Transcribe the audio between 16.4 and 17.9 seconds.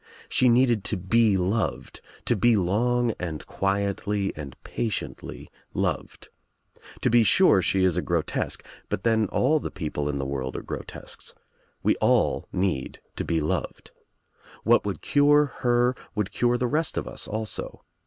the rest of us also.